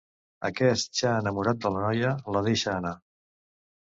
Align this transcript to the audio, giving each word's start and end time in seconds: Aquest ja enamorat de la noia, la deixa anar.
Aquest 0.47 1.01
ja 1.01 1.11
enamorat 1.25 1.61
de 1.67 1.73
la 1.75 1.85
noia, 1.85 2.15
la 2.37 2.43
deixa 2.51 2.77
anar. 2.79 2.95